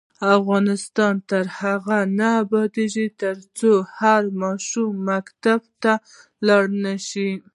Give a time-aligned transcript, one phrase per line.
[0.37, 5.93] افغانستان تر هغو نه ابادیږي، ترڅو هر ماشوم مکتب ته
[6.47, 7.31] لاړ نشي.